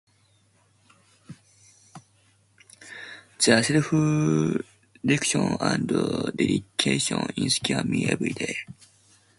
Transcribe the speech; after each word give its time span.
Their 3.45 3.61
selflessness 3.61 5.35
and 5.35 5.87
dedication 6.35 7.27
inspire 7.37 7.83
me 7.83 8.09
every 8.09 8.31
day. 8.33 8.57